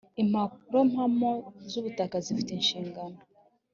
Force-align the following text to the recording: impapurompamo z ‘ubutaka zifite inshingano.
impapurompamo 0.21 1.31
z 1.69 1.71
‘ubutaka 1.79 2.15
zifite 2.25 2.49
inshingano. 2.53 3.17